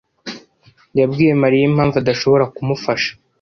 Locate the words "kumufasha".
2.55-3.11